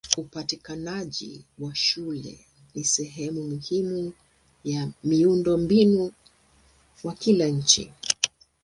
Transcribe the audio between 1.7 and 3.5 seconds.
shule ni sehemu